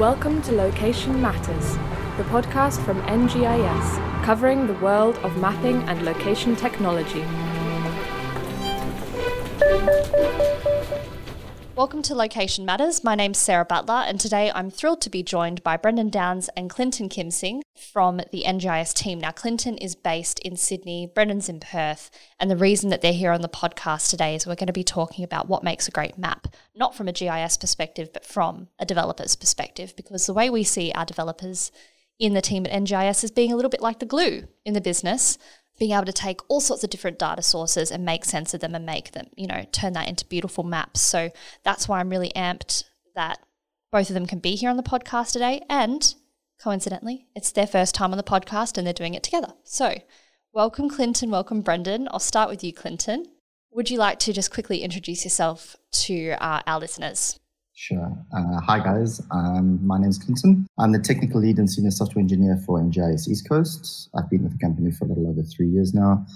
[0.00, 1.74] Welcome to Location Matters,
[2.16, 7.20] the podcast from NGIS, covering the world of mapping and location technology.
[11.80, 13.02] Welcome to Location Matters.
[13.02, 16.68] My name's Sarah Butler, and today I'm thrilled to be joined by Brendan Downs and
[16.68, 19.18] Clinton Kim Kimsing from the NGIS team.
[19.18, 23.32] Now, Clinton is based in Sydney, Brendan's in Perth, and the reason that they're here
[23.32, 26.18] on the podcast today is we're going to be talking about what makes a great
[26.18, 30.62] map, not from a GIS perspective, but from a developer's perspective, because the way we
[30.62, 31.72] see our developers
[32.18, 34.82] in the team at NGIS is being a little bit like the glue in the
[34.82, 35.38] business
[35.80, 38.74] being able to take all sorts of different data sources and make sense of them
[38.74, 41.00] and make them, you know, turn that into beautiful maps.
[41.00, 41.30] So
[41.64, 42.84] that's why I'm really amped
[43.16, 43.38] that
[43.90, 45.62] both of them can be here on the podcast today.
[45.70, 46.14] And
[46.62, 49.54] coincidentally, it's their first time on the podcast and they're doing it together.
[49.64, 49.94] So
[50.52, 51.30] welcome, Clinton.
[51.30, 52.08] Welcome, Brendan.
[52.10, 53.24] I'll start with you, Clinton.
[53.72, 57.40] Would you like to just quickly introduce yourself to uh, our listeners?
[57.80, 58.12] Sure.
[58.30, 59.22] Uh, hi, guys.
[59.30, 60.66] Um, my name is Clinton.
[60.78, 64.10] I'm the technical lead and senior software engineer for NGIS East Coast.
[64.14, 66.26] I've been with the company for a little over three years now,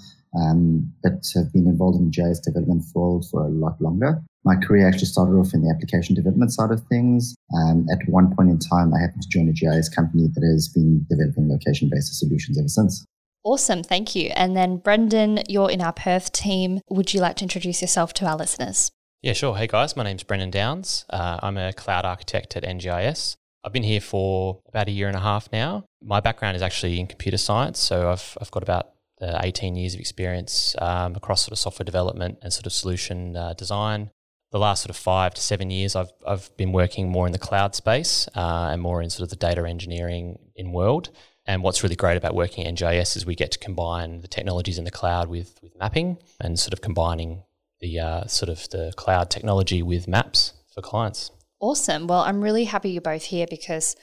[0.41, 4.23] um, but have been involved in GIS development for, for a lot longer.
[4.43, 7.35] My career actually started off in the application development side of things.
[7.55, 10.67] Um, at one point in time, I happened to join a GIS company that has
[10.67, 13.05] been developing location-based solutions ever since.
[13.43, 14.31] Awesome, thank you.
[14.35, 16.81] And then, Brendan, you're in our Perth team.
[16.89, 18.89] Would you like to introduce yourself to our listeners?
[19.25, 19.57] Yeah, sure.
[19.57, 21.03] Hey guys, my name's Brendan Downs.
[21.09, 23.37] Uh, I'm a cloud architect at NGIS.
[23.63, 25.85] I've been here for about a year and a half now.
[25.99, 29.95] My background is actually in computer science, so I've, I've got about uh, 18 years
[29.95, 34.11] of experience um, across sort of software development and sort of solution uh, design.
[34.51, 37.39] The last sort of five to seven years, I've, I've been working more in the
[37.39, 41.09] cloud space uh, and more in sort of the data engineering in world.
[41.47, 44.77] And what's really great about working at NGIS is we get to combine the technologies
[44.77, 47.41] in the cloud with, with mapping and sort of combining
[47.79, 51.31] the uh, sort of the cloud technology with maps for clients.
[51.59, 52.07] Awesome.
[52.07, 53.95] Well, I'm really happy you're both here because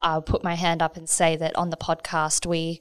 [0.00, 2.80] I'll put my hand up and say that on the podcast we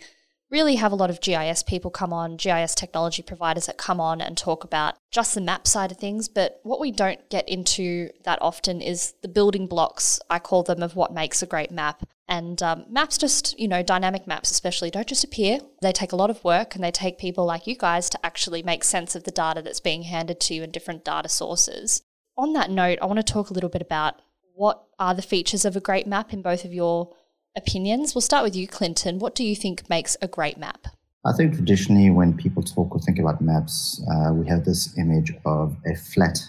[0.50, 4.22] really have a lot of GIS people come on, GIS technology providers that come on
[4.22, 6.30] and talk about just the map side of things.
[6.30, 10.81] But what we don't get into that often is the building blocks, I call them,
[10.81, 12.07] of what makes a great map.
[12.29, 15.59] And um, maps just, you know, dynamic maps especially, don't just appear.
[15.81, 18.63] They take a lot of work and they take people like you guys to actually
[18.63, 22.01] make sense of the data that's being handed to you in different data sources.
[22.38, 24.21] On that note, I want to talk a little bit about
[24.53, 27.13] what are the features of a great map in both of your
[27.55, 28.13] opinions.
[28.13, 29.19] We'll start with you, Clinton.
[29.19, 30.88] What do you think makes a great map?
[31.25, 35.33] I think traditionally, when people talk or think about maps, uh, we have this image
[35.45, 36.39] of a flat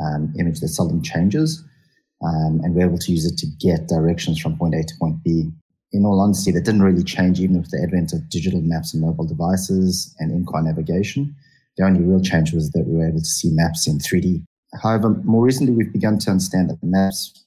[0.00, 1.62] um, image that seldom changes,
[2.22, 5.22] um, and we're able to use it to get directions from point A to point
[5.22, 5.50] B.
[5.92, 9.02] In all honesty, that didn't really change even with the advent of digital maps and
[9.02, 11.34] mobile devices and in-car navigation.
[11.76, 14.44] The only real change was that we were able to see maps in 3D.
[14.82, 17.44] However, more recently, we've begun to understand that maps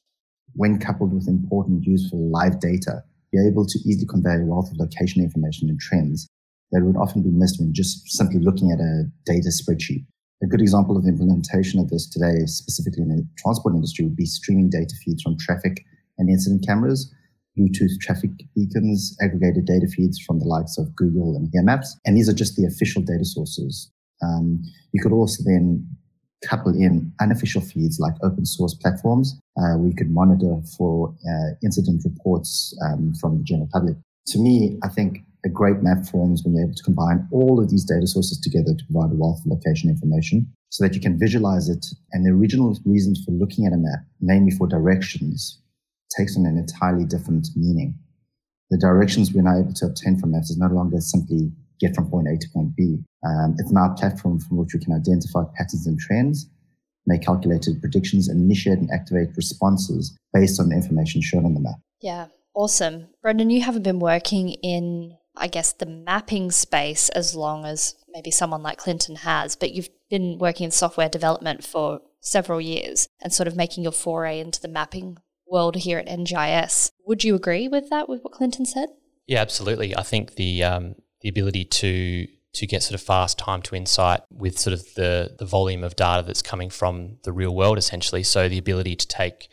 [0.53, 4.77] when coupled with important, useful live data, be able to easily convey a wealth of
[4.77, 6.27] location information and trends
[6.71, 10.05] that would often be missed when just simply looking at a data spreadsheet.
[10.41, 14.15] A good example of the implementation of this today, specifically in the transport industry, would
[14.15, 15.85] be streaming data feeds from traffic
[16.17, 17.13] and incident cameras,
[17.57, 21.97] Bluetooth traffic beacons, aggregated data feeds from the likes of Google and Here Maps.
[22.05, 23.91] And these are just the official data sources.
[24.23, 24.61] Um,
[24.93, 25.85] you could also then
[26.45, 29.37] couple in unofficial feeds like open source platforms.
[29.57, 33.97] Uh, we could monitor for uh, incident reports um, from the general public.
[34.27, 37.69] To me, I think a great map forms when you're able to combine all of
[37.69, 41.17] these data sources together to provide a wealth of location information so that you can
[41.17, 41.85] visualize it.
[42.11, 45.61] And the original reasons for looking at a map, namely for directions,
[46.15, 47.95] takes on an entirely different meaning.
[48.69, 52.09] The directions we're now able to obtain from maps is no longer simply get from
[52.09, 52.99] point A to point B.
[53.25, 56.49] Um, it's now a platform from which we can identify patterns and trends,
[57.07, 61.75] make calculated predictions, initiate and activate responses based on the information shown on the map.
[62.01, 63.07] Yeah, awesome.
[63.21, 68.31] Brendan, you haven't been working in, I guess, the mapping space as long as maybe
[68.31, 73.31] someone like Clinton has, but you've been working in software development for several years and
[73.31, 75.17] sort of making your foray into the mapping
[75.47, 76.91] world here at NGIS.
[77.05, 78.89] Would you agree with that, with what Clinton said?
[79.27, 79.95] Yeah, absolutely.
[79.95, 84.21] I think the um, the ability to to get sort of fast time to insight
[84.31, 88.23] with sort of the the volume of data that's coming from the real world essentially
[88.23, 89.49] so the ability to take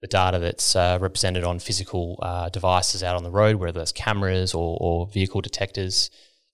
[0.00, 3.92] the data that's uh, represented on physical uh, devices out on the road whether that's
[3.92, 6.10] cameras or, or vehicle detectors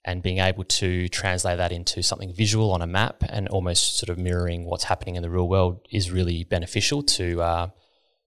[0.07, 4.09] and being able to translate that into something visual on a map and almost sort
[4.09, 7.69] of mirroring what's happening in the real world is really beneficial to uh,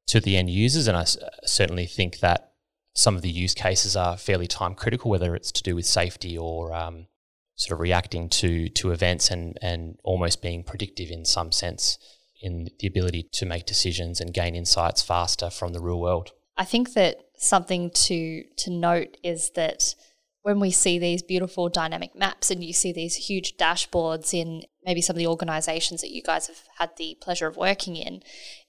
[0.05, 0.87] to the end users.
[0.87, 2.51] And I s- certainly think that
[2.93, 6.37] some of the use cases are fairly time critical, whether it's to do with safety
[6.37, 7.07] or um,
[7.55, 11.97] sort of reacting to to events and and almost being predictive in some sense
[12.41, 16.31] in the ability to make decisions and gain insights faster from the real world.
[16.57, 19.95] I think that something to to note is that
[20.41, 25.01] when we see these beautiful dynamic maps and you see these huge dashboards in maybe
[25.01, 28.21] some of the organizations that you guys have had the pleasure of working in,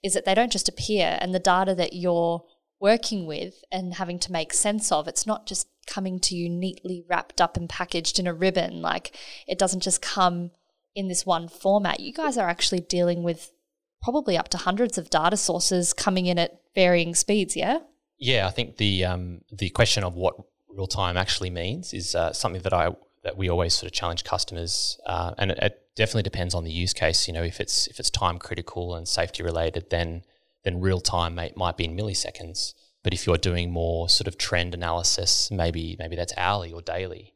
[0.03, 2.45] is that they don't just appear and the data that you're
[2.81, 7.05] working with and having to make sense of, it's not just coming to you neatly
[7.09, 8.83] wrapped up and packaged in a ribbon.
[8.83, 9.17] Like
[9.47, 10.51] it doesn't just come
[10.95, 12.01] in this one format.
[12.01, 13.53] You guys are actually dealing with
[14.03, 17.79] probably up to hundreds of data sources coming in at varying speeds, yeah?
[18.19, 20.35] Yeah, I think the um, the question of what
[20.69, 24.25] real time actually means is uh, something that I that we always sort of challenge
[24.25, 27.29] customers, uh, and it, it, definitely depends on the use case.
[27.29, 30.23] You know, if it's if it's time critical and safety related, then
[30.65, 32.75] then real time may, might be in milliseconds.
[33.03, 37.35] But if you're doing more sort of trend analysis, maybe maybe that's hourly or daily.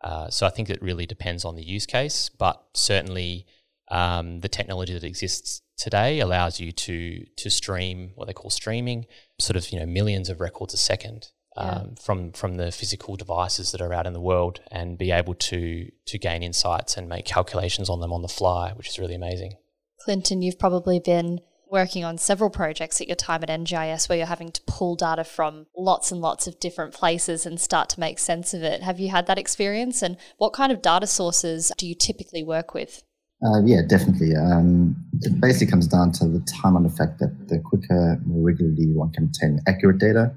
[0.00, 3.46] Uh, so I think it really depends on the use case, but certainly
[3.90, 9.06] um, the technology that exists today allows you to to stream what they call streaming,
[9.38, 11.82] sort of you know millions of records a second um, yeah.
[12.02, 15.90] from from the physical devices that are out in the world and be able to
[16.06, 19.54] to gain insights and make calculations on them on the fly, which is really amazing.
[20.00, 21.40] Clinton, you've probably been
[21.70, 25.24] working on several projects at your time at NGIS where you're having to pull data
[25.24, 28.82] from lots and lots of different places and start to make sense of it.
[28.82, 30.02] Have you had that experience?
[30.02, 33.02] And what kind of data sources do you typically work with?
[33.44, 34.34] Uh, yeah, definitely.
[34.34, 38.42] Um, it basically comes down to the time on the fact that the quicker, more
[38.42, 40.32] regularly one can obtain accurate data,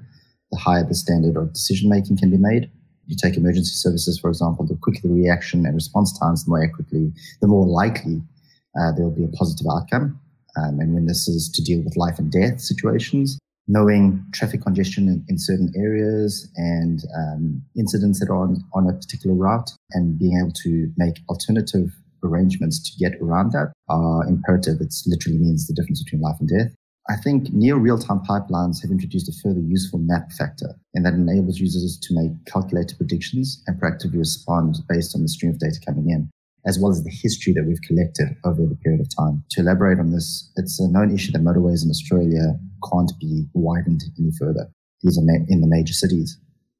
[0.50, 2.70] the higher the standard of decision making can be made.
[3.06, 6.62] You take emergency services, for example, the quicker the reaction and response times, the more
[6.62, 7.10] accurately,
[7.40, 8.20] the more likely
[8.78, 10.20] uh, there will be a positive outcome.
[10.58, 13.38] Um, and when this is to deal with life and death situations,
[13.68, 18.92] knowing traffic congestion in, in certain areas and um, incidents that are on, on a
[18.92, 21.90] particular route and being able to make alternative
[22.22, 24.80] arrangements to get around that are imperative.
[24.80, 26.74] It literally means the difference between life and death.
[27.10, 31.58] I think near real-time pipelines have introduced a further useful map factor and that enables
[31.58, 36.10] users to make calculated predictions and proactively respond based on the stream of data coming
[36.10, 36.28] in,
[36.66, 39.42] as well as the history that we've collected over the period of time.
[39.52, 42.58] To elaborate on this, it's a known issue that motorways in Australia
[42.92, 44.68] can't be widened any further.
[45.00, 46.38] These are in the major cities.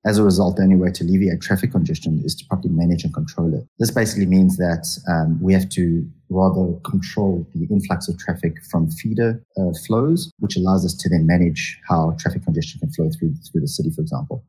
[0.09, 3.13] As a result, the only way to alleviate traffic congestion is to properly manage and
[3.13, 3.67] control it.
[3.79, 8.91] This basically means that um, we have to rather control the influx of traffic from
[8.91, 13.35] feeder uh, flows, which allows us to then manage how traffic congestion can flow through
[13.53, 14.43] through the city, for example.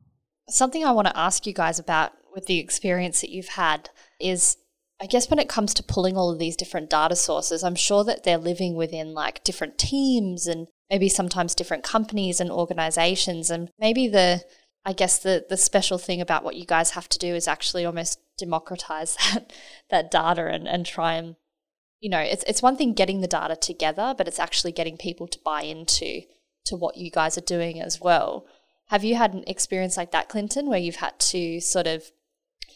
[0.48, 4.56] Something I want to ask you guys about with the experience that you've had is
[5.02, 8.04] I guess when it comes to pulling all of these different data sources, I'm sure
[8.04, 13.50] that they're living within like different teams and maybe sometimes different companies and organizations.
[13.50, 14.42] And maybe the
[14.84, 17.84] I guess the the special thing about what you guys have to do is actually
[17.84, 19.52] almost democratize that
[19.90, 21.36] that data and, and try and
[22.00, 25.26] you know it's it's one thing getting the data together, but it's actually getting people
[25.28, 26.22] to buy into
[26.64, 28.46] to what you guys are doing as well.
[28.88, 32.10] Have you had an experience like that, Clinton, where you've had to sort of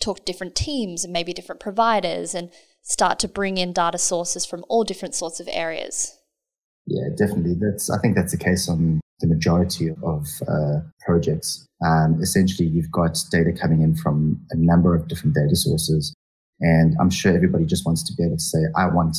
[0.01, 2.51] talk to different teams and maybe different providers and
[2.83, 6.17] start to bring in data sources from all different sorts of areas?
[6.87, 7.55] Yeah, definitely.
[7.55, 11.67] That's I think that's the case on the majority of uh, projects.
[11.85, 16.15] Um, essentially, you've got data coming in from a number of different data sources.
[16.61, 19.17] And I'm sure everybody just wants to be able to say, I want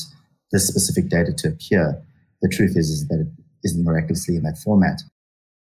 [0.52, 2.02] this specific data to appear.
[2.42, 3.28] The truth is, is that it
[3.64, 5.02] isn't miraculously in that format.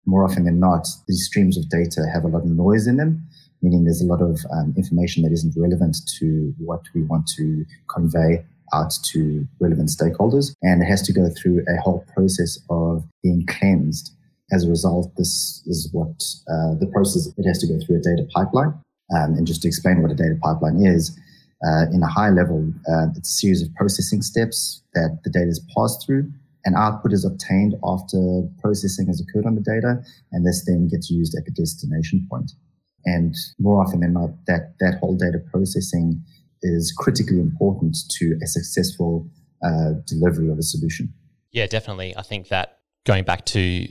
[0.05, 3.25] More often than not, these streams of data have a lot of noise in them,
[3.61, 7.65] meaning there's a lot of um, information that isn't relevant to what we want to
[7.89, 10.53] convey out to relevant stakeholders.
[10.61, 14.11] And it has to go through a whole process of being cleansed
[14.53, 18.01] as a result, this is what uh, the process, it has to go through a
[18.01, 18.74] data pipeline.
[19.15, 21.17] Um, and just to explain what a data pipeline is,
[21.65, 25.48] uh, in a high level, uh, it's a series of processing steps that the data
[25.48, 26.31] is passed through.
[26.65, 31.10] An output is obtained after processing has occurred on the data, and this then gets
[31.10, 32.51] used at the destination point.
[33.05, 36.24] And more often than not, that, that whole data processing
[36.62, 39.27] is critically important to a successful
[39.65, 41.13] uh, delivery of a solution.
[41.51, 42.15] Yeah, definitely.
[42.15, 43.88] I think that going back to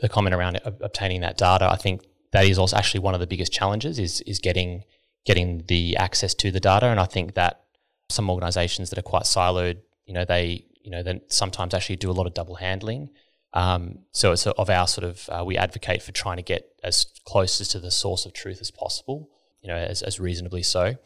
[0.00, 2.02] the comment around obtaining that data, I think
[2.32, 4.84] that is also actually one of the biggest challenges is is getting
[5.24, 6.86] getting the access to the data.
[6.86, 7.64] And I think that
[8.10, 12.10] some organisations that are quite siloed, you know, they you know then sometimes actually do
[12.10, 13.10] a lot of double handling.
[13.54, 17.06] Um, so it's of our sort of uh, we advocate for trying to get as
[17.24, 19.30] close as to the source of truth as possible,
[19.62, 20.96] you know, as, as reasonably so.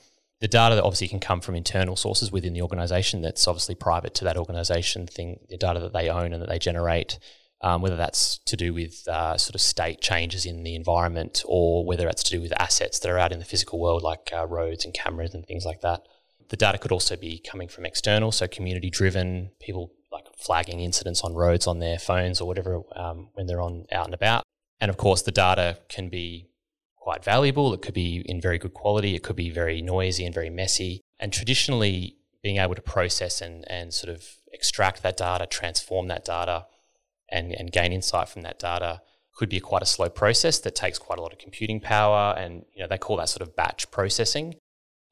[0.41, 4.15] The data that obviously can come from internal sources within the organisation that's obviously private
[4.15, 7.19] to that organisation thing, the data that they own and that they generate
[7.61, 11.85] um, whether that's to do with uh, sort of state changes in the environment or
[11.85, 14.47] whether that's to do with assets that are out in the physical world, like uh,
[14.47, 16.07] roads and cameras and things like that.
[16.51, 21.23] The data could also be coming from external, so community driven, people like flagging incidents
[21.23, 24.45] on roads on their phones or whatever um, when they're on out and about.
[24.81, 26.47] And of course, the data can be
[26.97, 27.75] quite valuable.
[27.75, 29.15] It could be in very good quality.
[29.15, 31.01] It could be very noisy and very messy.
[31.19, 36.25] And traditionally, being able to process and, and sort of extract that data, transform that
[36.25, 36.67] data,
[37.31, 39.03] and, and gain insight from that data
[39.35, 42.35] could be quite a slow process that takes quite a lot of computing power.
[42.37, 44.57] And you know they call that sort of batch processing.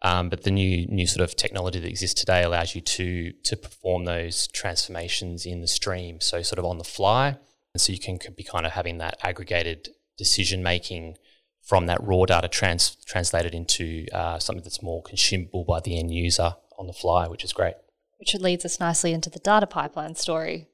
[0.02, 3.56] Um, but the new new sort of technology that exists today allows you to to
[3.56, 7.38] perform those transformations in the stream, so sort of on the fly,
[7.73, 11.16] and so you can be kind of having that aggregated decision making
[11.62, 16.12] from that raw data trans- translated into uh, something that's more consumable by the end
[16.12, 17.75] user on the fly, which is great.
[18.18, 20.68] Which leads us nicely into the data pipeline story.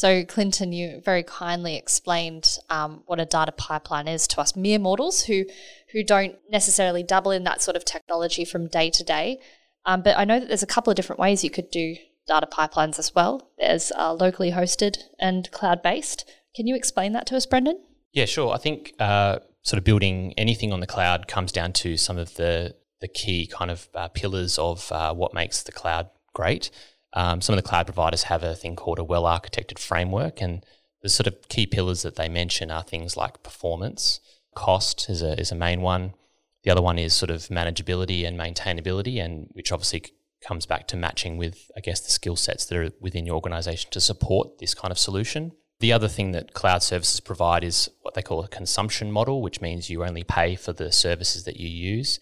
[0.00, 4.78] So, Clinton, you very kindly explained um, what a data pipeline is to us mere
[4.78, 5.44] mortals who
[5.92, 9.40] who don't necessarily dabble in that sort of technology from day to day.
[9.84, 12.48] Um, but I know that there's a couple of different ways you could do data
[12.50, 13.50] pipelines as well.
[13.58, 16.24] There's uh, locally hosted and cloud based.
[16.56, 17.78] Can you explain that to us, Brendan?
[18.14, 18.54] Yeah, sure.
[18.54, 22.36] I think uh, sort of building anything on the cloud comes down to some of
[22.36, 26.70] the the key kind of uh, pillars of uh, what makes the cloud great.
[27.12, 30.64] Um, some of the cloud providers have a thing called a well architected framework, and
[31.02, 34.20] the sort of key pillars that they mention are things like performance,
[34.54, 36.14] cost is a is a main one.
[36.62, 40.04] The other one is sort of manageability and maintainability, and which obviously
[40.46, 43.90] comes back to matching with, I guess, the skill sets that are within your organization
[43.92, 45.52] to support this kind of solution.
[45.80, 49.60] The other thing that cloud services provide is what they call a consumption model, which
[49.62, 52.20] means you only pay for the services that you use.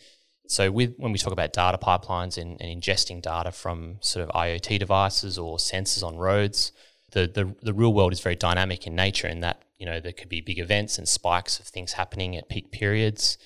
[0.51, 4.35] So, with, when we talk about data pipelines and, and, ingesting data from sort of
[4.35, 6.73] IoT devices or sensors on roads,
[7.13, 10.13] the, the, the real world is very dynamic in nature in that you know there
[10.13, 13.37] could be big events and spikes of things happening at peak periods,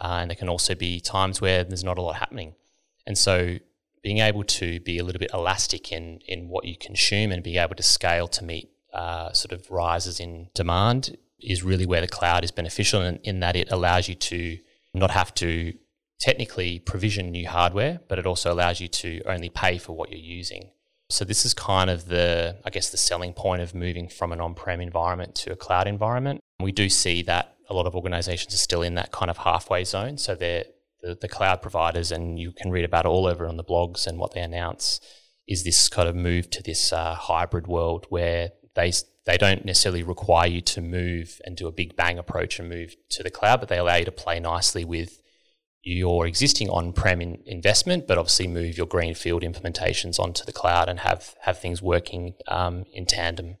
[0.00, 2.54] uh, and there can also be times where there's not a lot happening.
[3.06, 3.56] And so,
[4.02, 7.56] being able to be a little bit elastic in in what you consume and be
[7.56, 12.08] able to scale to meet uh, sort of rises in demand is really where the
[12.08, 14.58] cloud is beneficial in, in that it allows you to
[14.92, 15.72] not have to
[16.20, 20.18] technically provision new hardware, but it also allows you to only pay for what you're
[20.18, 20.70] using.
[21.08, 24.40] So this is kind of the, I guess, the selling point of moving from an
[24.40, 26.40] on-prem environment to a cloud environment.
[26.60, 29.82] We do see that a lot of organizations are still in that kind of halfway
[29.84, 30.18] zone.
[30.18, 30.64] So they're
[31.02, 34.06] the, the cloud providers, and you can read about it all over on the blogs
[34.06, 35.00] and what they announce
[35.48, 38.92] is this kind of move to this uh, hybrid world where they
[39.26, 42.94] they don't necessarily require you to move and do a big bang approach and move
[43.10, 45.20] to the cloud, but they allow you to play nicely with
[45.82, 51.00] your existing on-prem in investment, but obviously move your greenfield implementations onto the cloud and
[51.00, 53.56] have have things working um, in tandem.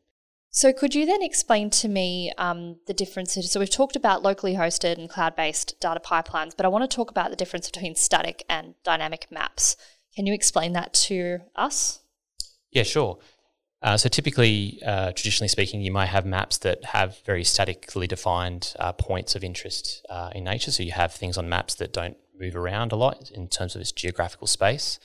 [0.52, 3.50] So, could you then explain to me um, the differences?
[3.50, 7.10] So, we've talked about locally hosted and cloud-based data pipelines, but I want to talk
[7.10, 9.76] about the difference between static and dynamic maps.
[10.14, 12.00] Can you explain that to us?
[12.72, 13.18] Yeah, sure.
[13.82, 18.74] Uh, so typically, uh, traditionally speaking, you might have maps that have very statically defined
[18.78, 20.70] uh, points of interest uh, in nature.
[20.70, 23.80] So you have things on maps that don't move around a lot in terms of
[23.80, 24.98] its geographical space.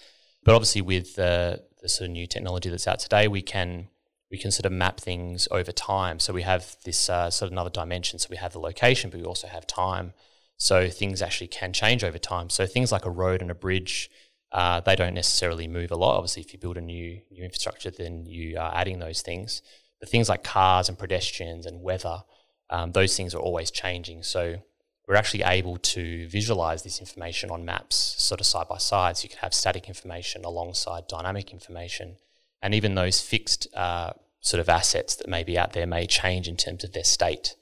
[0.43, 3.87] But obviously, with the sort of new technology that's out today, we can
[4.31, 6.19] we can sort of map things over time.
[6.19, 8.19] So we have this uh, sort of another dimension.
[8.19, 10.13] So we have the location, but we also have time.
[10.57, 12.49] So things actually can change over time.
[12.49, 14.09] So things like a road and a bridge
[14.55, 16.15] uh, they don't necessarily move a lot.
[16.15, 19.61] Obviously, if you build a new new infrastructure, then you are adding those things.
[19.99, 22.23] But things like cars and pedestrians and weather,
[22.69, 24.23] um, those things are always changing.
[24.23, 24.63] So
[25.05, 29.17] we're actually able to visualize this information on maps sort of side by side.
[29.17, 32.15] So you can have static information alongside dynamic information.
[32.61, 36.47] And even those fixed uh, sort of assets that may be out there may change
[36.47, 37.57] in terms of their state.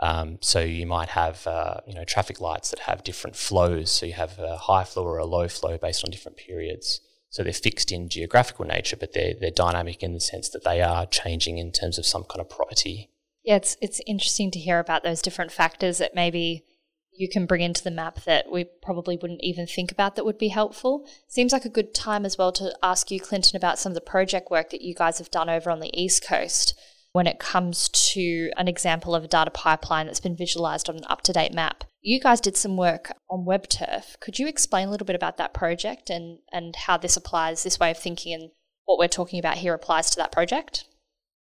[0.00, 3.90] Um, so you might have uh, you know traffic lights that have different flows.
[3.90, 7.00] So you have a high flow or a low flow based on different periods.
[7.28, 10.80] So they're fixed in geographical nature, but they're they're dynamic in the sense that they
[10.80, 13.10] are changing in terms of some kind of property.
[13.44, 16.64] Yeah, it's it's interesting to hear about those different factors that maybe
[17.12, 20.38] you can bring into the map that we probably wouldn't even think about that would
[20.38, 21.06] be helpful.
[21.28, 24.00] Seems like a good time as well to ask you, Clinton, about some of the
[24.00, 26.78] project work that you guys have done over on the East Coast
[27.12, 31.04] when it comes to an example of a data pipeline that's been visualized on an
[31.08, 31.84] up to date map.
[32.02, 34.18] You guys did some work on WebTurf.
[34.20, 37.78] Could you explain a little bit about that project and, and how this applies, this
[37.78, 38.50] way of thinking, and
[38.84, 40.84] what we're talking about here applies to that project?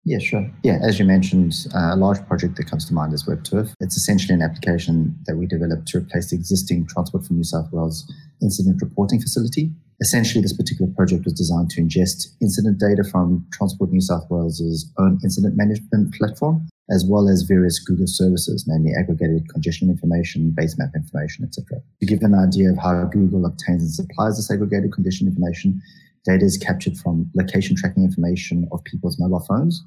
[0.07, 0.51] Yeah, sure.
[0.63, 3.73] Yeah, as you mentioned, uh, a large project that comes to mind is WebTurf.
[3.81, 7.73] It's essentially an application that we developed to replace the existing Transport for New South
[7.73, 8.13] Wales
[8.45, 9.73] incident reporting facility.
[10.01, 14.93] Essentially, this particular project was designed to ingest incident data from Transport New South Wales's
[14.99, 20.77] own incident management platform, as well as various Google services, namely aggregated congestion information, base
[20.79, 21.81] map information, etc.
[22.01, 25.81] To give an idea of how Google obtains and supplies this aggregated condition information,
[26.27, 29.85] data is captured from location tracking information of people's mobile phones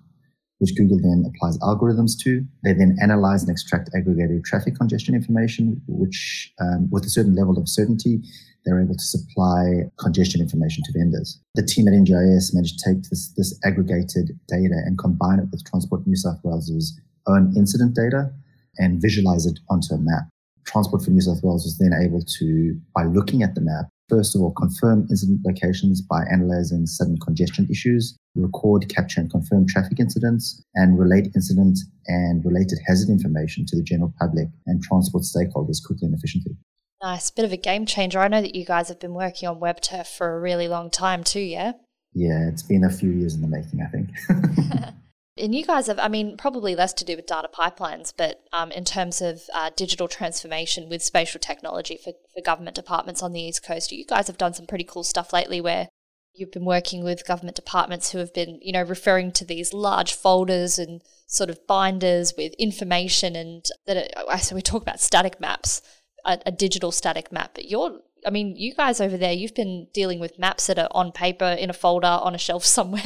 [0.59, 2.45] which Google then applies algorithms to.
[2.63, 7.57] They then analyze and extract aggregated traffic congestion information, which, um, with a certain level
[7.57, 8.21] of certainty,
[8.67, 11.39] they're able to supply congestion information to vendors.
[11.55, 15.63] The team at NGIS managed to take this, this aggregated data and combine it with
[15.63, 18.29] Transport New South Wales's own incident data
[18.77, 20.23] and visualize it onto a map.
[20.65, 24.35] Transport for New South Wales was then able to, by looking at the map, first
[24.35, 29.99] of all, confirm incident locations by analyzing sudden congestion issues, record, capture, and confirm traffic
[29.99, 35.83] incidents, and relate incident and related hazard information to the general public and transport stakeholders
[35.83, 36.57] quickly and efficiently.
[37.01, 37.29] Nice.
[37.29, 38.19] Bit of a game changer.
[38.19, 41.23] I know that you guys have been working on WebTurf for a really long time
[41.23, 41.73] too, yeah?
[42.13, 44.93] Yeah, it's been a few years in the making, I think.
[45.39, 48.71] And you guys have, I mean, probably less to do with data pipelines, but um,
[48.71, 53.41] in terms of uh, digital transformation with spatial technology for, for government departments on the
[53.41, 55.89] East Coast, you guys have done some pretty cool stuff lately where
[56.33, 60.13] you've been working with government departments who have been, you know, referring to these large
[60.13, 65.39] folders and sort of binders with information and that, I so we talk about static
[65.39, 65.81] maps,
[66.27, 69.87] a, a digital static map, but you're I mean, you guys over there, you've been
[69.93, 73.03] dealing with maps that are on paper in a folder on a shelf somewhere,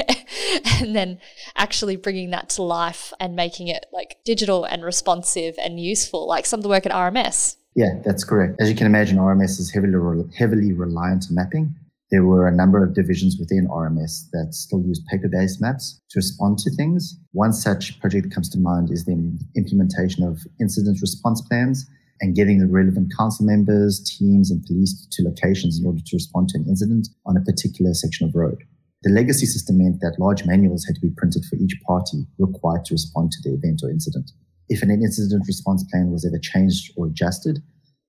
[0.80, 1.20] and then
[1.56, 6.46] actually bringing that to life and making it like digital and responsive and useful, like
[6.46, 7.58] some of the work at RMS.
[7.76, 8.60] Yeah, that's correct.
[8.60, 9.94] As you can imagine, RMS is heavily
[10.38, 11.76] heavily reliant on mapping.
[12.10, 16.58] There were a number of divisions within RMS that still use paper-based maps to respond
[16.60, 17.18] to things.
[17.32, 19.14] One such project that comes to mind is the
[19.56, 21.90] implementation of incident response plans
[22.22, 26.50] and getting the relevant council members, teams, and police to locations in order to respond
[26.50, 28.64] to an incident on a particular section of road.
[29.04, 32.86] The legacy system meant that large manuals had to be printed for each party required
[32.86, 34.32] to respond to the event or incident.
[34.70, 37.60] If an incident response plan was ever changed or adjusted,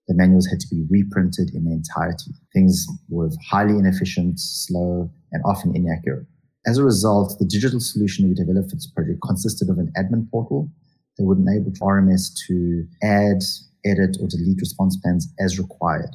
[0.06, 2.32] the manuals had to be reprinted in their entirety.
[2.52, 6.26] Things were highly inefficient, slow, and often inaccurate.
[6.66, 10.30] As a result, the digital solution we developed for this project consisted of an admin
[10.30, 10.70] portal
[11.16, 13.42] that would enable RMS to add,
[13.84, 16.14] edit, or delete response plans as required.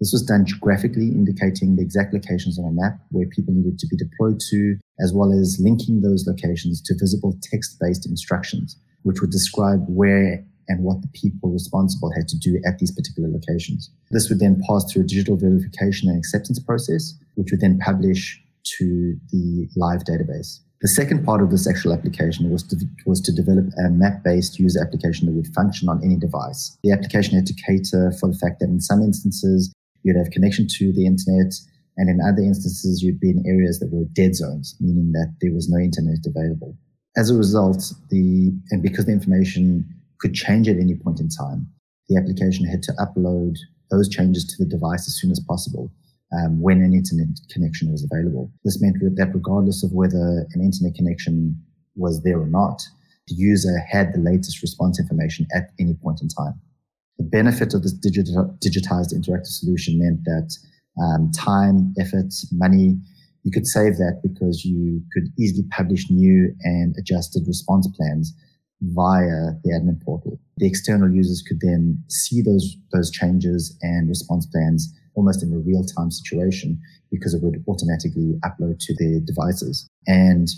[0.00, 3.86] This was done geographically, indicating the exact locations on a map where people needed to
[3.86, 9.20] be deployed to, as well as linking those locations to visible text based instructions, which
[9.20, 13.90] would describe where and what the people responsible had to do at these particular locations.
[14.10, 18.42] This would then pass through a digital verification and acceptance process, which would then publish
[18.78, 20.60] to the live database.
[20.82, 24.82] The second part of this actual application was to, was to develop a map-based user
[24.82, 26.76] application that would function on any device.
[26.82, 30.66] The application had to cater for the fact that in some instances, you'd have connection
[30.78, 31.54] to the internet,
[31.96, 35.52] and in other instances, you'd be in areas that were dead zones, meaning that there
[35.52, 36.76] was no internet available.
[37.16, 39.86] As a result, the, and because the information
[40.18, 41.68] could change at any point in time,
[42.08, 43.56] the application had to upload
[43.92, 45.92] those changes to the device as soon as possible
[46.38, 48.50] um, when an internet connection was available.
[48.64, 51.56] This meant that regardless of whether an internet connection
[51.94, 52.82] was there or not,
[53.28, 56.60] the user had the latest response information at any point in time.
[57.18, 58.26] The benefit of this digit-
[58.60, 60.56] digitized interactive solution meant that
[61.00, 62.98] um, time, effort, money,
[63.44, 68.32] you could save that because you could easily publish new and adjusted response plans
[68.80, 70.40] via the admin portal.
[70.56, 75.58] The external users could then see those, those changes and response plans almost in a
[75.58, 79.86] real time situation because it would automatically upload to their devices.
[80.06, 80.48] And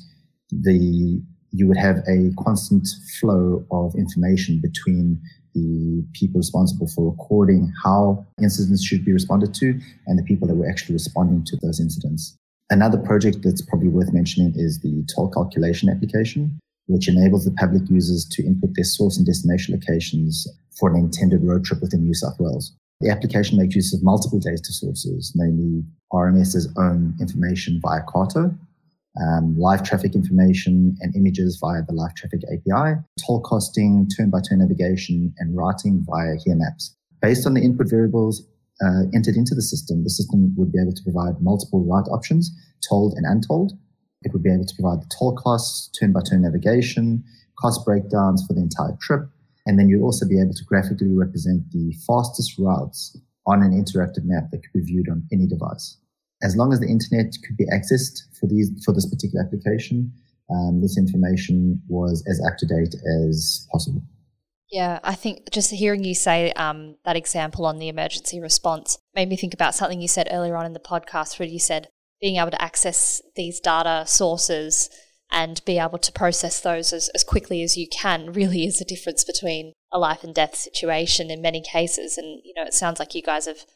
[0.51, 2.89] the, you would have a constant
[3.21, 5.21] flow of information between
[5.55, 10.55] the people responsible for recording how incidents should be responded to and the people that
[10.55, 12.37] were actually responding to those incidents.
[12.71, 17.83] Another project that's probably worth mentioning is the toll calculation application, which enables the public
[17.89, 20.47] users to input their source and destination locations
[20.79, 22.75] for an intended road trip within New South Wales.
[23.01, 28.57] The application makes use of multiple data sources, namely RMS's own information via Carto,
[29.21, 34.39] um, live traffic information and images via the live traffic API, toll costing, turn by
[34.41, 36.97] turn navigation, and routing via Here Maps.
[37.21, 38.47] Based on the input variables
[38.85, 42.51] uh, entered into the system, the system would be able to provide multiple route options,
[42.89, 43.73] tolled and untolled.
[44.23, 47.23] It would be able to provide the toll costs, turn by turn navigation,
[47.59, 49.29] cost breakdowns for the entire trip,
[49.67, 54.25] and then you'll also be able to graphically represent the fastest routes on an interactive
[54.25, 55.99] map that could be viewed on any device.
[56.43, 60.13] As long as the internet could be accessed for these for this particular application,
[60.51, 64.03] um, this information was as up to date as possible.
[64.71, 69.29] Yeah, I think just hearing you say um, that example on the emergency response made
[69.29, 71.89] me think about something you said earlier on in the podcast, where you said
[72.21, 74.91] being able to access these data sources
[75.35, 78.85] and be able to process those as, as quickly as you can really is a
[78.85, 82.17] difference between a life and death situation in many cases.
[82.17, 83.67] And, you know, it sounds like you guys have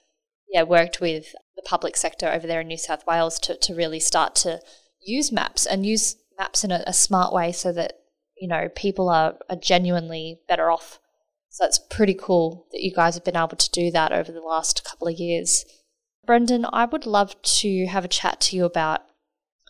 [0.49, 4.01] yeah, worked with the public sector over there in New South Wales to, to really
[4.01, 4.61] start to
[5.01, 7.99] use maps and use maps in a, a smart way so that
[8.41, 11.01] you know, people are, are genuinely better off.
[11.51, 14.41] So that's pretty cool that you guys have been able to do that over the
[14.41, 15.65] last couple of years.
[16.25, 19.03] Brendan, I would love to have a chat to you about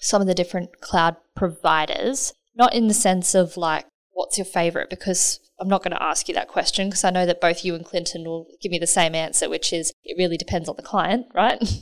[0.01, 4.91] some of the different cloud providers, not in the sense of like, what's your favorite?
[4.91, 7.75] Because I'm not going to ask you that question because I know that both you
[7.75, 10.83] and Clinton will give me the same answer, which is it really depends on the
[10.83, 11.63] client, right?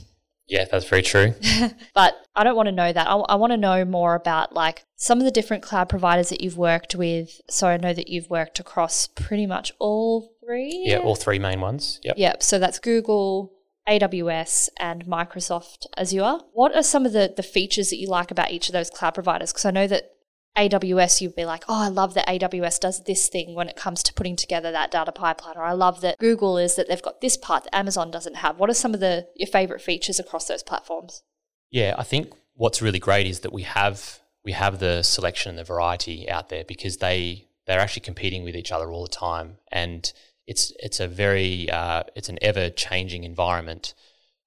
[0.47, 1.33] Yeah, that's very true.
[1.93, 3.07] but I don't want to know that.
[3.07, 6.41] I, I want to know more about like some of the different cloud providers that
[6.41, 7.41] you've worked with.
[7.49, 10.83] So I know that you've worked across pretty much all three.
[10.85, 11.99] Yeah, all three main ones.
[12.03, 12.15] Yep.
[12.17, 12.43] Yep.
[12.43, 13.51] So that's Google,
[13.87, 16.39] AWS, and Microsoft Azure.
[16.53, 19.13] What are some of the, the features that you like about each of those cloud
[19.13, 19.51] providers?
[19.51, 20.11] Because I know that
[20.57, 24.01] AWS, you'd be like, oh, I love that AWS does this thing when it comes
[24.03, 25.55] to putting together that data pipeline.
[25.55, 28.57] Or I love that Google is that they've got this part that Amazon doesn't have.
[28.57, 31.23] What are some of the your favorite features across those platforms?
[31.69, 35.59] Yeah, I think what's really great is that we have we have the selection and
[35.59, 39.57] the variety out there because they they're actually competing with each other all the time,
[39.71, 40.11] and
[40.47, 43.93] it's it's a very uh, it's an ever changing environment.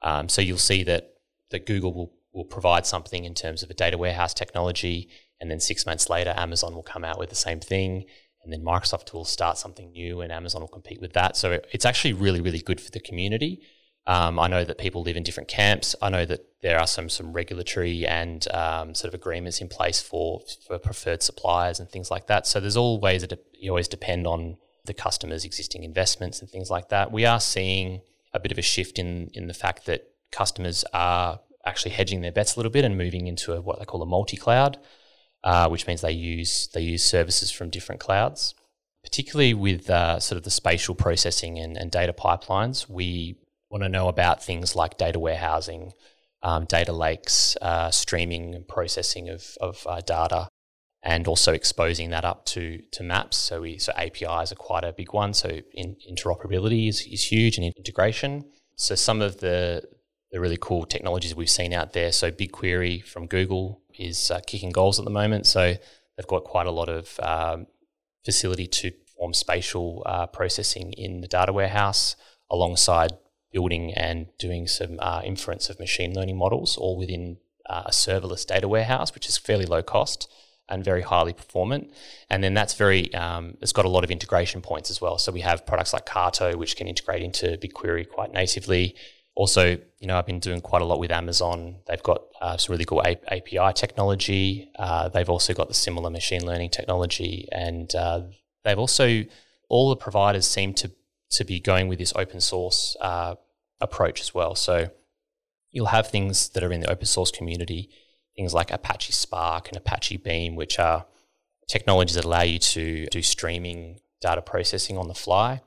[0.02, 1.12] Um, so you'll see that
[1.50, 5.10] that Google will will provide something in terms of a data warehouse technology
[5.40, 8.04] and then six months later, Amazon will come out with the same thing.
[8.42, 11.36] And then Microsoft will start something new and Amazon will compete with that.
[11.36, 13.60] So it's actually really, really good for the community.
[14.06, 15.94] Um, I know that people live in different camps.
[16.00, 20.00] I know that there are some some regulatory and um, sort of agreements in place
[20.00, 22.46] for for preferred suppliers and things like that.
[22.46, 26.88] So there's always that you always depend on the customer's existing investments and things like
[26.88, 27.12] that.
[27.12, 28.00] We are seeing
[28.32, 32.32] a bit of a shift in in the fact that customers are actually hedging their
[32.32, 34.78] bets a little bit and moving into a, what they call a multi-cloud
[35.42, 38.54] uh, which means they use they use services from different clouds.
[39.02, 43.38] Particularly with uh, sort of the spatial processing and, and, data pipelines, we
[43.70, 45.94] want to know about things like data warehousing,
[46.42, 50.48] um, data lakes, uh, streaming and processing of, of uh, data,
[51.02, 53.36] and also exposing that up to to maps.
[53.36, 55.32] So we so APIs are quite a big one.
[55.34, 58.44] So in, interoperability is, is huge and integration.
[58.76, 59.82] So some of the
[60.30, 62.12] the really cool technologies we've seen out there.
[62.12, 65.46] So BigQuery from Google is uh, kicking goals at the moment.
[65.46, 65.74] So
[66.16, 67.66] they've got quite a lot of um,
[68.24, 72.14] facility to perform spatial uh, processing in the data warehouse
[72.48, 73.12] alongside
[73.50, 78.46] building and doing some uh, inference of machine learning models, all within uh, a serverless
[78.46, 80.28] data warehouse, which is fairly low cost
[80.70, 81.92] and very highly performant.
[82.30, 85.18] And then that's very, um, it's got a lot of integration points as well.
[85.18, 88.94] So we have products like Carto, which can integrate into BigQuery quite natively.
[89.34, 91.76] Also, you know, I've been doing quite a lot with Amazon.
[91.86, 94.70] They've got uh, some really cool A- API technology.
[94.78, 98.22] Uh, they've also got the similar machine learning technology, and uh,
[98.64, 99.24] they've also
[99.68, 100.90] all the providers seem to
[101.30, 103.36] to be going with this open source uh,
[103.80, 104.54] approach as well.
[104.54, 104.90] So
[105.70, 107.90] you'll have things that are in the open source community,
[108.40, 111.04] things like Apache Spark and Apache Beam, which are
[111.68, 115.60] technologies that allow you to do streaming data processing on the fly.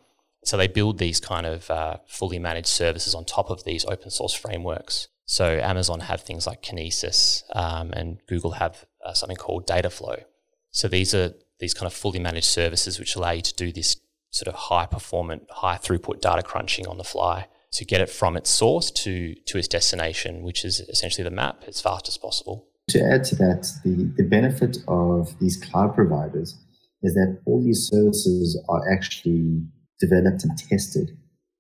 [0.44, 4.10] So they build these kind of uh, fully managed services on top of these open
[4.10, 5.08] source frameworks.
[5.26, 10.24] So Amazon have things like Kinesis, um, and Google have uh, something called Dataflow.
[10.72, 13.98] So these are these kind of fully managed services which allow you to do this
[14.32, 18.36] sort of high performant, high throughput data crunching on the fly to get it from
[18.38, 22.68] its source to to its destination, which is essentially the map as fast as possible.
[22.90, 26.58] To add to that, the, the benefit of these cloud providers
[27.02, 29.62] is that all these services are actually
[30.00, 31.12] developed and tested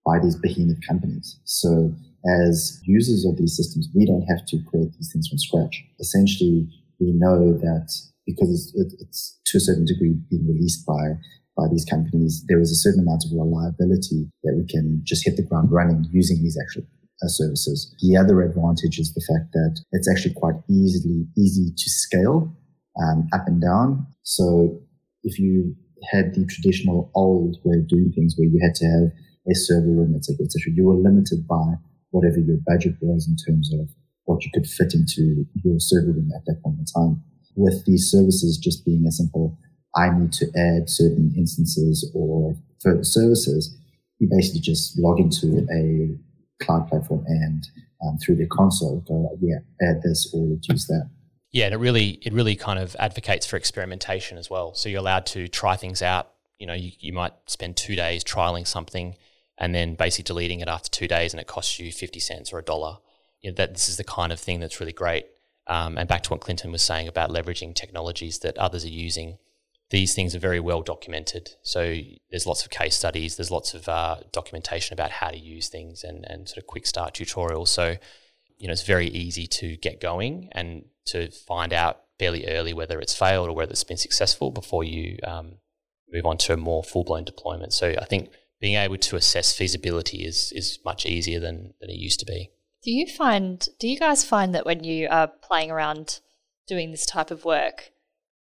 [0.05, 1.39] by these behemoth companies.
[1.45, 1.93] So
[2.25, 5.83] as users of these systems, we don't have to create these things from scratch.
[5.99, 6.67] Essentially,
[6.99, 7.91] we know that
[8.25, 11.15] because it's, it's to a certain degree being released by
[11.55, 15.37] by these companies, there is a certain amount of reliability that we can just hit
[15.37, 16.83] the ground running using these actual
[17.21, 17.93] uh, services.
[18.01, 22.55] The other advantage is the fact that it's actually quite easily easy to scale
[23.01, 24.07] um, up and down.
[24.23, 24.81] So
[25.23, 25.75] if you
[26.11, 29.11] had the traditional old way of doing things where you had to have
[29.49, 30.73] a server room, etc., etc.
[30.73, 31.75] You were limited by
[32.11, 33.89] whatever your budget was in terms of
[34.25, 37.21] what you could fit into your server room at that point in time.
[37.55, 39.57] With these services just being a simple,
[39.95, 43.75] I need to add certain instances or further services,
[44.19, 46.17] you basically just log into a
[46.63, 47.67] cloud platform and
[48.05, 51.09] um, through the console go, yeah, add this or reduce that.
[51.51, 54.73] Yeah, and it really it really kind of advocates for experimentation as well.
[54.73, 56.31] So you're allowed to try things out.
[56.57, 59.15] You know, you, you might spend two days trialing something
[59.57, 62.59] and then basically deleting it after two days and it costs you 50 cents or
[62.59, 62.97] a dollar.
[63.41, 65.27] You know, that this is the kind of thing that's really great.
[65.67, 69.37] Um, and back to what Clinton was saying about leveraging technologies that others are using,
[69.93, 71.51] these things are very well documented.
[71.61, 71.95] So
[72.31, 76.03] there's lots of case studies, there's lots of uh, documentation about how to use things
[76.03, 77.67] and, and sort of quick start tutorials.
[77.67, 77.97] So,
[78.57, 82.99] you know, it's very easy to get going and to find out fairly early whether
[82.99, 85.57] it's failed or whether it's been successful before you um,
[86.11, 87.71] move on to a more full blown deployment.
[87.71, 91.97] So I think being able to assess feasibility is is much easier than than it
[91.97, 92.49] used to be.
[92.83, 93.67] Do you find?
[93.79, 96.19] Do you guys find that when you are playing around
[96.67, 97.92] doing this type of work,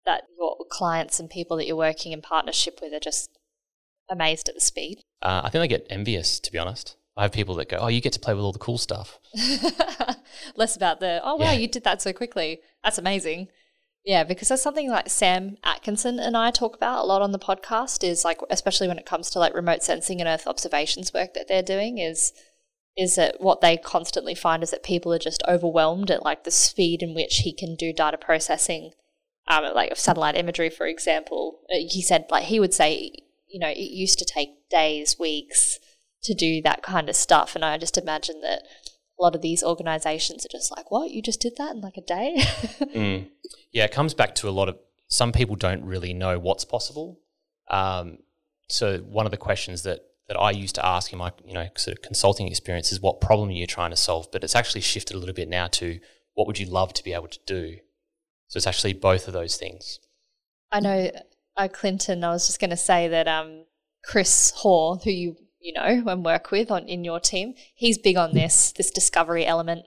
[0.06, 3.30] that your clients and people that you're working in partnership with are just
[4.10, 5.04] amazed at the speed?
[5.22, 6.98] Uh, I think they get envious, to be honest.
[7.18, 9.20] I have people that go, "Oh, you get to play with all the cool stuff."
[10.56, 11.60] Less about the, "Oh wow, yeah.
[11.60, 12.62] you did that so quickly.
[12.84, 13.50] That's amazing."
[14.04, 17.38] Yeah, because there's something like Sam Atkinson and I talk about a lot on the
[17.38, 21.36] podcast is like, especially when it comes to like remote sensing and Earth observations work
[21.36, 22.34] that they're doing, is
[22.98, 26.52] is that what they constantly find is that people are just overwhelmed at like the
[26.52, 28.92] speed in which he can do data processing,
[29.52, 31.60] um, like satellite imagery, for example.
[31.70, 33.12] Uh, he said like he would say,
[33.48, 35.80] you know, it used to take days, weeks
[36.24, 38.64] to do that kind of stuff, and I just imagine that
[39.20, 41.12] a lot of these organizations are just like, what?
[41.12, 42.36] You just did that in like a day?
[42.96, 43.28] mm.
[43.72, 47.20] Yeah, it comes back to a lot of some people don't really know what's possible.
[47.70, 48.20] Um,
[48.68, 51.68] so one of the questions that that I used to ask in my you know
[51.76, 54.82] sort of consulting experience is what problem are you're trying to solve, but it's actually
[54.82, 56.00] shifted a little bit now to
[56.36, 57.78] what would you love to be able to do.
[58.52, 60.00] So it's actually both of those things.
[60.74, 61.10] I know,
[61.56, 62.22] uh, Clinton.
[62.26, 63.64] I was just going to say that um,
[64.04, 67.54] Chris Hoare, who you you know and work with on in your team.
[67.76, 69.86] He's big on this this discovery element.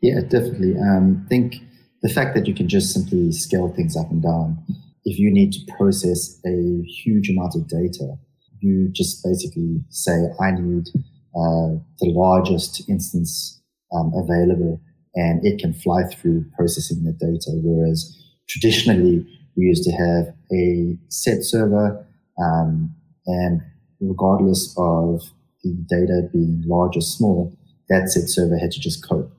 [0.00, 0.76] Yeah, definitely.
[0.78, 1.56] Um, I think
[2.00, 4.64] the fact that you can just simply scale things up and down.
[5.04, 8.14] If you need to process a huge amount of data,
[8.60, 10.86] you just basically say, "I need
[11.34, 13.60] uh, the largest instance
[13.92, 14.80] um, available,"
[15.14, 17.50] and it can fly through processing the data.
[17.62, 18.16] Whereas
[18.48, 22.06] traditionally, we used to have a set server
[22.40, 22.94] um,
[23.26, 23.60] and
[24.00, 25.22] regardless of
[25.62, 27.54] the data being large or small,
[27.88, 29.32] that set server had to just cope.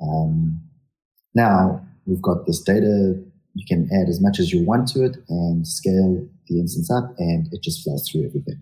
[0.00, 0.62] Um,
[1.34, 3.20] now we've got this data,
[3.54, 7.14] you can add as much as you want to it and scale the instance up,
[7.18, 8.60] and it just flies through everything.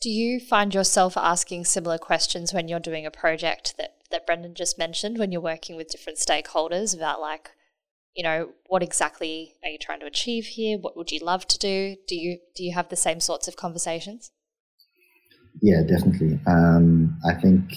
[0.00, 4.54] Do you find yourself asking similar questions when you're doing a project that, that Brendan
[4.54, 7.50] just mentioned, when you're working with different stakeholders about like,
[8.14, 10.78] you know, what exactly are you trying to achieve here?
[10.78, 11.96] What would you love to do?
[12.08, 14.30] Do you do you have the same sorts of conversations?
[15.62, 16.38] Yeah, definitely.
[16.46, 17.72] Um, I think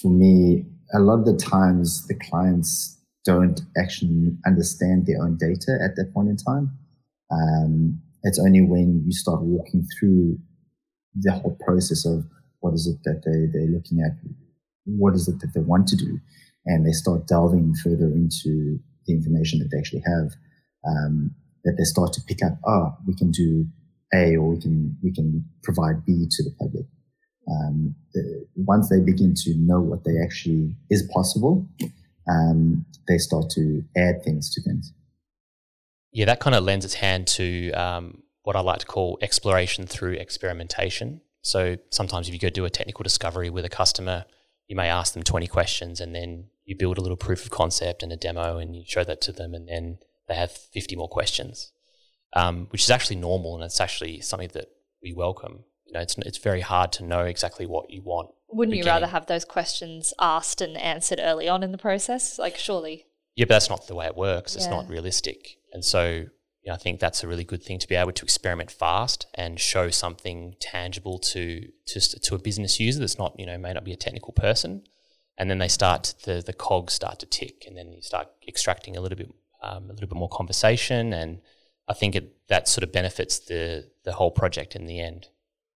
[0.00, 5.78] for me, a lot of the times the clients don't actually understand their own data
[5.84, 6.70] at that point in time.
[7.30, 10.38] Um, it's only when you start walking through
[11.14, 12.24] the whole process of
[12.60, 14.12] what is it that they, they're looking at,
[14.96, 16.18] what is it that they want to do,
[16.66, 20.32] and they start delving further into the information that they actually have,
[20.86, 23.66] um, that they start to pick up, oh, we can do
[24.14, 26.86] A or we can, we can provide B to the public.
[27.50, 31.66] Um, the, once they begin to know what they actually is possible,
[32.28, 34.92] um, they start to add things to things.
[36.12, 39.86] Yeah, that kind of lends its hand to um, what I like to call exploration
[39.86, 41.20] through experimentation.
[41.42, 44.24] So sometimes if you go do a technical discovery with a customer,
[44.68, 48.02] you may ask them 20 questions and then you build a little proof of concept
[48.02, 51.08] and a demo and you show that to them and then they have 50 more
[51.08, 51.72] questions,
[52.34, 54.68] um, which is actually normal and it's actually something that
[55.02, 55.64] we welcome.
[55.86, 58.30] You know, it's, it's very hard to know exactly what you want.
[58.50, 62.38] Wouldn't you rather have those questions asked and answered early on in the process?
[62.38, 63.06] Like, surely.
[63.34, 64.54] Yeah, but that's not the way it works.
[64.54, 64.62] Yeah.
[64.62, 65.58] It's not realistic.
[65.72, 66.26] And so
[66.68, 69.26] you know, I think that's a really good thing to be able to experiment fast
[69.32, 73.72] and show something tangible to, to to a business user that's not you know may
[73.72, 74.82] not be a technical person,
[75.38, 78.98] and then they start the the cogs start to tick, and then you start extracting
[78.98, 81.40] a little bit um, a little bit more conversation, and
[81.88, 85.28] I think it, that sort of benefits the the whole project in the end.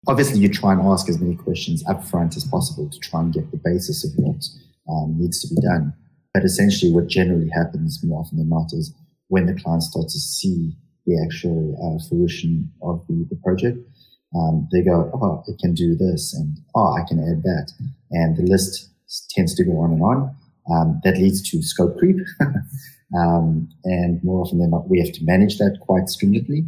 [0.06, 3.50] Obviously, you try and ask as many questions upfront as possible to try and get
[3.50, 4.42] the basis of what
[4.88, 5.92] um, needs to be done.
[6.32, 8.94] But essentially, what generally happens more often than not is
[9.28, 10.72] when the client starts to see
[11.06, 13.78] the actual uh, fruition of the, the project,
[14.34, 17.72] um, they go, oh, it can do this, and oh, I can add that.
[18.10, 18.90] And the list
[19.30, 20.36] tends to go on and on.
[20.70, 22.16] Um, that leads to scope creep.
[23.18, 26.66] um, and more often than not, we have to manage that quite stringently.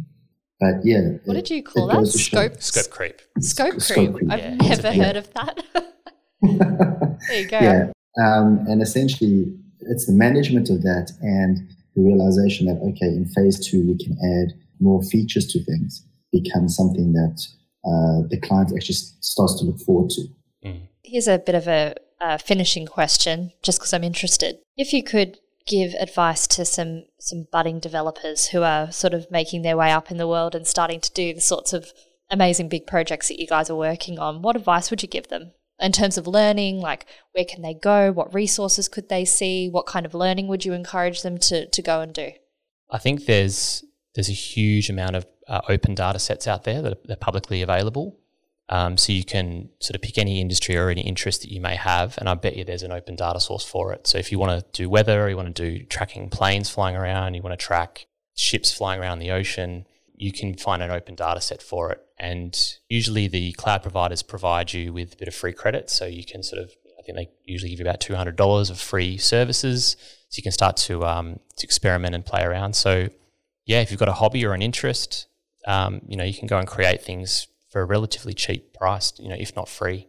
[0.59, 1.17] But yeah.
[1.25, 2.07] What did you call that?
[2.07, 2.61] Scope?
[2.61, 3.21] Scope creep.
[3.39, 4.31] Scope, scope creep.
[4.31, 5.63] I've yeah, never heard of that.
[6.41, 7.59] there you go.
[7.61, 7.91] Yeah.
[8.21, 13.65] Um, and essentially, it's the management of that and the realization that, okay, in phase
[13.65, 17.45] two, we can add more features to things, becomes something that
[17.85, 20.27] uh, the client actually starts to look forward to.
[20.65, 20.81] Mm.
[21.03, 24.59] Here's a bit of a, a finishing question, just because I'm interested.
[24.77, 29.61] If you could give advice to some some budding developers who are sort of making
[29.61, 31.91] their way up in the world and starting to do the sorts of
[32.31, 35.51] amazing big projects that you guys are working on, what advice would you give them?
[35.81, 38.11] In terms of learning, like where can they go?
[38.11, 39.69] What resources could they see?
[39.69, 42.31] What kind of learning would you encourage them to, to go and do?
[42.89, 46.93] I think there's there's a huge amount of uh, open data sets out there that
[46.93, 48.17] are, are publicly available.
[48.69, 51.75] Um, so you can sort of pick any industry or any interest that you may
[51.75, 54.07] have, and I bet you there's an open data source for it.
[54.07, 56.95] So if you want to do weather, or you want to do tracking planes flying
[56.95, 59.85] around, you want to track ships flying around the ocean,
[60.21, 61.99] you can find an open data set for it.
[62.19, 62.55] And
[62.87, 66.43] usually the cloud providers provide you with a bit of free credit, so you can
[66.43, 69.97] sort of I think they usually give you about two hundred dollars of free services,
[70.29, 72.75] so you can start to um, to experiment and play around.
[72.75, 73.09] So
[73.65, 75.25] yeah, if you've got a hobby or an interest,
[75.65, 79.29] um, you know you can go and create things for a relatively cheap price, you
[79.29, 80.07] know, if not free.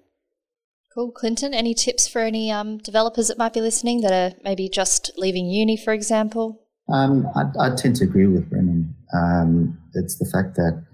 [0.92, 1.10] Cool.
[1.10, 5.10] Clinton, any tips for any um, developers that might be listening that are maybe just
[5.16, 6.61] leaving uni, for example?
[6.88, 8.94] Um, I, I, tend to agree with Brennan.
[9.14, 10.84] Um, it's the fact that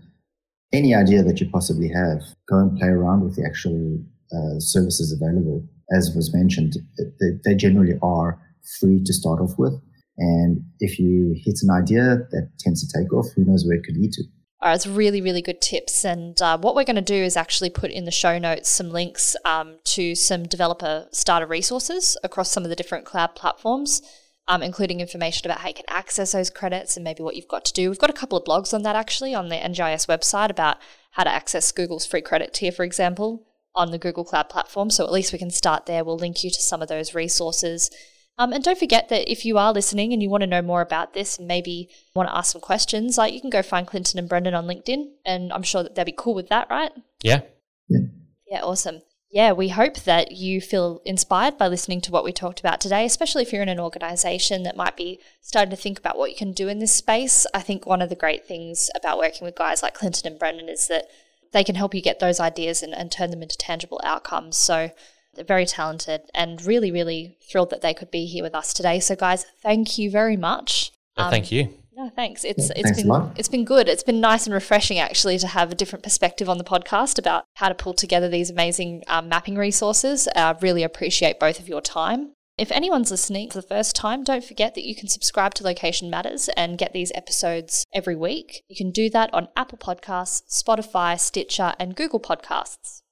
[0.73, 3.99] any idea that you possibly have, go and play around with the actual
[4.33, 5.67] uh, services available.
[5.91, 8.39] As was mentioned, they, they generally are
[8.79, 9.81] free to start off with.
[10.19, 13.85] And if you hit an idea that tends to take off, who knows where it
[13.85, 14.25] could lead to.
[14.61, 16.05] All right, it's really, really good tips.
[16.05, 18.91] And uh, what we're going to do is actually put in the show notes some
[18.91, 24.03] links um, to some developer starter resources across some of the different cloud platforms,
[24.49, 27.65] um, including information about how you can access those credits and maybe what you've got
[27.67, 27.91] to do.
[27.91, 30.79] We've got a couple of blogs on that actually on the NGIS website about
[31.13, 34.91] how to access Google's free credit tier, for example, on the Google Cloud platform.
[34.91, 36.03] So at least we can start there.
[36.03, 37.91] We'll link you to some of those resources.
[38.39, 40.81] Um, and don't forget that if you are listening and you want to know more
[40.81, 44.19] about this and maybe want to ask some questions, like you can go find Clinton
[44.19, 46.93] and Brendan on LinkedIn, and I'm sure that they'll be cool with that, right?
[47.23, 47.41] Yeah.
[47.89, 48.01] Yeah.
[48.49, 49.03] Yeah, awesome.
[49.31, 53.05] Yeah, we hope that you feel inspired by listening to what we talked about today,
[53.05, 56.37] especially if you're in an organization that might be starting to think about what you
[56.37, 57.47] can do in this space.
[57.53, 60.71] I think one of the great things about working with guys like Clinton and Brendan
[60.71, 61.09] is that
[61.53, 64.57] they can help you get those ideas and, and turn them into tangible outcomes.
[64.57, 64.91] So
[65.35, 68.99] they're very talented and really, really thrilled that they could be here with us today.
[68.99, 70.93] So, guys, thank you very much.
[71.17, 71.69] um, thank you.
[71.99, 72.45] No, thanks.
[72.45, 73.89] It's Yeah, it's thanks been it's been good.
[73.89, 77.43] It's been nice and refreshing actually to have a different perspective on the podcast about
[77.55, 80.29] how to pull together these amazing um, mapping resources.
[80.37, 82.35] I really appreciate both of your time.
[82.57, 86.09] If anyone's listening for the first time, don't forget that you can subscribe to Location
[86.09, 88.63] Matters and get these episodes every week.
[88.69, 93.03] You can do that on Apple Podcasts, Spotify, Stitcher, and Google Podcasts.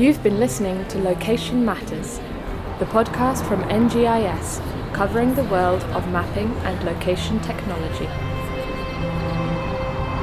[0.00, 2.20] You've been listening to Location Matters,
[2.78, 8.06] the podcast from NGIS covering the world of mapping and location technology.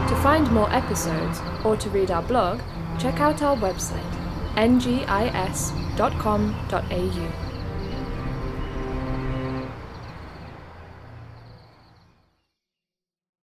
[0.09, 2.59] To find more episodes or to read our blog,
[2.97, 4.01] check out our website
[4.55, 5.07] ngis.com.au.